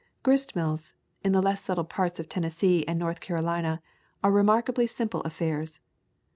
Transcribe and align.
Grist 0.23 0.55
mills, 0.55 0.93
in 1.23 1.31
the 1.31 1.43
less 1.43 1.61
settled 1.63 1.89
parts 1.89 2.19
of 2.19 2.27
Tennes 2.27 2.55
see 2.55 2.83
and 2.87 2.97
North 2.97 3.21
Carolina, 3.21 3.83
are 4.23 4.31
remarkably 4.31 4.87
simple 4.87 5.21
affairs. 5.21 5.79